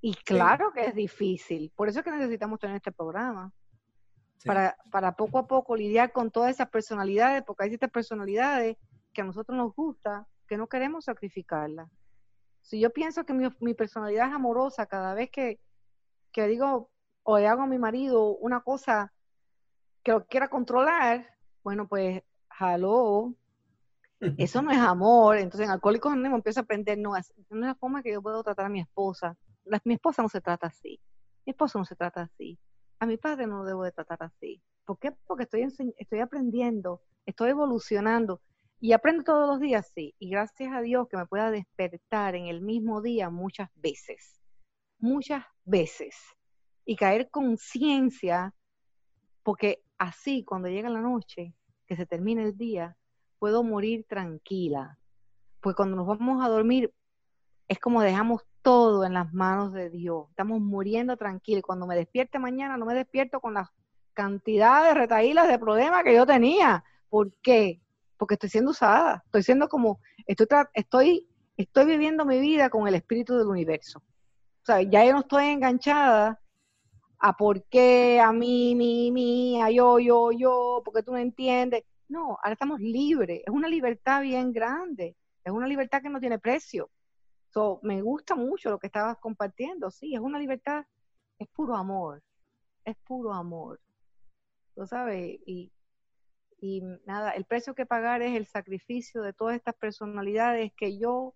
Y 0.00 0.14
claro 0.14 0.70
que 0.72 0.84
es 0.84 0.94
difícil, 0.94 1.72
por 1.74 1.88
eso 1.88 1.98
es 1.98 2.04
que 2.04 2.12
necesitamos 2.12 2.60
tener 2.60 2.76
este 2.76 2.92
programa. 2.92 3.52
Para, 4.44 4.76
para 4.92 5.16
poco 5.16 5.40
a 5.40 5.48
poco 5.48 5.74
lidiar 5.74 6.12
con 6.12 6.30
todas 6.30 6.52
esas 6.52 6.68
personalidades, 6.68 7.42
porque 7.42 7.64
hay 7.64 7.70
ciertas 7.70 7.90
personalidades 7.90 8.76
que 9.12 9.22
a 9.22 9.24
nosotros 9.24 9.58
nos 9.58 9.74
gusta, 9.74 10.28
que 10.46 10.56
no 10.56 10.68
queremos 10.68 11.06
sacrificarlas. 11.06 11.90
Si 12.60 12.78
yo 12.78 12.92
pienso 12.92 13.26
que 13.26 13.32
mi, 13.32 13.74
personalidad 13.74 14.28
es 14.28 14.34
amorosa, 14.34 14.86
cada 14.86 15.14
vez 15.14 15.30
que, 15.32 15.58
que 16.30 16.46
digo 16.46 16.92
o 17.24 17.38
le 17.40 17.48
hago 17.48 17.62
a 17.62 17.66
mi 17.66 17.78
marido 17.78 18.36
una 18.36 18.60
cosa 18.60 19.12
que 20.04 20.12
lo 20.12 20.24
quiera 20.26 20.46
controlar, 20.46 21.26
bueno, 21.66 21.88
pues, 21.88 22.22
hello, 22.58 23.34
eso 24.38 24.62
no 24.62 24.70
es 24.70 24.78
amor. 24.78 25.38
Entonces, 25.38 25.66
en 25.66 25.72
Alcohólicos 25.72 26.12
Anónimos 26.12 26.38
empiezo 26.38 26.60
a 26.60 26.62
aprender, 26.62 26.98
no, 26.98 27.16
es, 27.16 27.32
no 27.50 27.60
es 27.60 27.66
la 27.66 27.74
forma 27.74 28.02
que 28.02 28.12
yo 28.12 28.22
puedo 28.22 28.42
tratar 28.42 28.66
a 28.66 28.70
mi 28.70 28.80
esposa. 28.80 29.36
mi 29.84 29.94
esposa 29.94 30.22
no 30.22 30.28
se 30.28 30.40
trata 30.40 30.68
así. 30.68 31.00
Mi 31.44 31.50
esposo 31.50 31.78
no 31.78 31.84
se 31.84 31.96
trata 31.96 32.22
así. 32.22 32.58
A 32.98 33.06
mi 33.06 33.16
padre 33.18 33.46
no 33.46 33.58
lo 33.58 33.64
debo 33.64 33.84
de 33.84 33.92
tratar 33.92 34.22
así. 34.22 34.62
¿Por 34.84 34.98
qué? 34.98 35.12
Porque 35.26 35.44
estoy, 35.44 35.66
estoy 35.98 36.20
aprendiendo, 36.20 37.02
estoy 37.26 37.50
evolucionando. 37.50 38.40
Y 38.78 38.92
aprendo 38.92 39.24
todos 39.24 39.48
los 39.48 39.60
días, 39.60 39.90
sí. 39.94 40.14
Y 40.18 40.30
gracias 40.30 40.72
a 40.72 40.80
Dios 40.80 41.08
que 41.08 41.16
me 41.16 41.26
pueda 41.26 41.50
despertar 41.50 42.34
en 42.34 42.46
el 42.46 42.60
mismo 42.60 43.00
día 43.00 43.30
muchas 43.30 43.70
veces. 43.74 44.40
Muchas 44.98 45.44
veces. 45.64 46.14
Y 46.84 46.96
caer 46.96 47.30
conciencia, 47.30 48.54
porque 49.42 49.82
así 49.98 50.44
cuando 50.44 50.68
llega 50.68 50.88
la 50.88 51.00
noche, 51.00 51.54
que 51.86 51.96
se 51.96 52.06
termine 52.06 52.42
el 52.42 52.56
día, 52.56 52.96
puedo 53.38 53.62
morir 53.62 54.04
tranquila. 54.08 54.98
Pues 55.60 55.74
cuando 55.76 55.96
nos 55.96 56.06
vamos 56.06 56.44
a 56.44 56.48
dormir, 56.48 56.92
es 57.68 57.78
como 57.78 58.02
dejamos 58.02 58.42
todo 58.62 59.04
en 59.04 59.14
las 59.14 59.32
manos 59.32 59.72
de 59.72 59.90
Dios. 59.90 60.26
Estamos 60.30 60.60
muriendo 60.60 61.16
tranquilos. 61.16 61.62
Cuando 61.62 61.86
me 61.86 61.96
despierte 61.96 62.38
mañana, 62.38 62.76
no 62.76 62.86
me 62.86 62.94
despierto 62.94 63.40
con 63.40 63.54
la 63.54 63.72
cantidad 64.12 64.94
de 64.94 65.46
de 65.46 65.58
problemas 65.58 66.02
que 66.04 66.14
yo 66.14 66.26
tenía. 66.26 66.84
¿Por 67.08 67.32
qué? 67.42 67.80
Porque 68.16 68.34
estoy 68.34 68.50
siendo 68.50 68.70
usada. 68.72 69.22
Estoy 69.26 69.42
siendo 69.42 69.68
como, 69.68 70.00
estoy, 70.26 70.46
estoy, 70.74 71.28
estoy 71.56 71.84
viviendo 71.84 72.24
mi 72.24 72.40
vida 72.40 72.70
con 72.70 72.88
el 72.88 72.94
espíritu 72.94 73.36
del 73.36 73.46
universo. 73.46 73.98
O 73.98 74.64
sea, 74.66 74.82
ya 74.82 75.04
yo 75.04 75.12
no 75.12 75.20
estoy 75.20 75.46
enganchada 75.46 76.40
a 77.26 77.32
por 77.36 77.64
qué, 77.64 78.20
a 78.20 78.32
mí, 78.32 78.76
mi, 78.76 79.10
mi, 79.10 79.60
a 79.60 79.68
yo, 79.68 79.98
yo, 79.98 80.30
yo, 80.30 80.80
porque 80.84 81.02
tú 81.02 81.10
no 81.10 81.18
entiendes. 81.18 81.82
No, 82.08 82.38
ahora 82.40 82.52
estamos 82.52 82.78
libres. 82.80 83.42
Es 83.44 83.52
una 83.52 83.68
libertad 83.68 84.22
bien 84.22 84.52
grande. 84.52 85.16
Es 85.44 85.52
una 85.52 85.66
libertad 85.66 86.02
que 86.02 86.08
no 86.08 86.20
tiene 86.20 86.38
precio. 86.38 86.88
So, 87.50 87.80
me 87.82 88.00
gusta 88.00 88.36
mucho 88.36 88.70
lo 88.70 88.78
que 88.78 88.86
estabas 88.86 89.18
compartiendo. 89.18 89.90
Sí, 89.90 90.14
es 90.14 90.20
una 90.20 90.38
libertad, 90.38 90.84
es 91.40 91.48
puro 91.48 91.74
amor. 91.74 92.22
Es 92.84 92.96
puro 93.04 93.32
amor. 93.32 93.80
¿Tú 94.76 94.86
sabes? 94.86 95.40
Y, 95.46 95.72
y 96.60 96.82
nada, 97.06 97.32
el 97.32 97.44
precio 97.44 97.74
que 97.74 97.86
pagar 97.86 98.22
es 98.22 98.36
el 98.36 98.46
sacrificio 98.46 99.22
de 99.22 99.32
todas 99.32 99.56
estas 99.56 99.74
personalidades 99.74 100.72
que 100.76 100.96
yo 100.96 101.34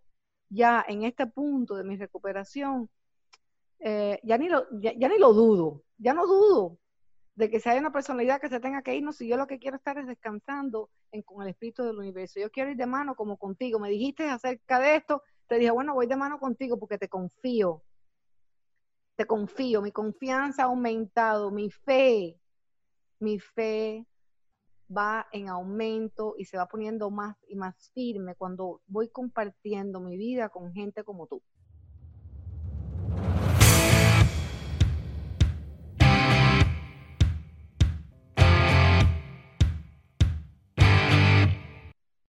ya 0.51 0.85
en 0.87 1.03
este 1.03 1.27
punto 1.27 1.75
de 1.75 1.83
mi 1.83 1.97
recuperación, 1.97 2.89
eh, 3.81 4.21
ya, 4.23 4.39
ni 4.39 4.49
lo, 4.49 4.67
ya, 4.81 5.09
ni 5.09 5.19
lo 5.19 5.33
dudo, 5.33 5.83
ya 5.99 6.15
no 6.15 6.27
dudo, 6.27 6.79
de 7.35 7.49
que 7.51 7.61
si 7.61 7.69
hay 7.69 7.79
una 7.79 7.93
personalidad 7.93 8.41
que 8.41 8.49
se 8.49 8.61
tenga 8.61 8.83
que 8.83 8.95
irnos, 8.95 9.17
si 9.17 9.27
yo 9.27 9.37
lo 9.37 9.47
que 9.47 9.59
quiero 9.59 9.77
estar 9.77 9.97
es 9.99 10.07
descansando 10.07 10.91
en, 11.13 11.23
con 11.23 11.43
el 11.43 11.49
espíritu 11.49 11.83
del 11.85 11.99
universo. 11.99 12.39
Yo 12.39 12.51
quiero 12.51 12.71
ir 12.71 12.77
de 12.77 12.87
mano 12.87 13.15
como 13.15 13.39
contigo. 13.39 13.79
Me 13.79 13.89
dijiste 13.89 14.29
acerca 14.29 14.79
de 14.79 14.97
esto, 14.97 15.23
te 15.47 15.57
dije, 15.57 15.71
bueno, 15.71 15.95
voy 15.95 16.07
de 16.07 16.17
mano 16.17 16.39
contigo 16.39 16.79
porque 16.79 16.99
te 16.99 17.09
confío. 17.09 17.83
Te 19.17 19.27
confío, 19.27 19.83
mi 19.83 19.93
confianza 19.93 20.63
ha 20.63 20.67
aumentado, 20.67 21.51
mi 21.51 21.71
fe, 21.71 22.39
mi 23.19 23.39
fe 23.39 24.07
va 24.95 25.27
en 25.33 25.49
aumento 25.49 26.35
y 26.39 26.45
se 26.45 26.57
va 26.57 26.67
poniendo 26.67 27.11
más 27.11 27.37
y 27.49 27.55
más 27.55 27.91
firme 27.95 28.35
cuando 28.35 28.83
voy 28.87 29.09
compartiendo 29.09 30.01
mi 30.01 30.17
vida 30.17 30.49
con 30.49 30.73
gente 30.73 31.05
como 31.05 31.27
tú. 31.27 31.43